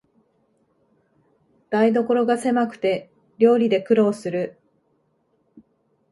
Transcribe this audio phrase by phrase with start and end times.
[1.69, 4.57] 台所がせまくて料理で苦労する